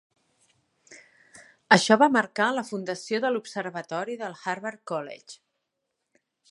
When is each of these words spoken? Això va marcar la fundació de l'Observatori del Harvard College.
Això 1.75 1.97
va 2.03 2.09
marcar 2.15 2.47
la 2.59 2.65
fundació 2.71 3.21
de 3.27 3.33
l'Observatori 3.35 4.19
del 4.23 4.37
Harvard 4.55 4.85
College. 4.95 5.41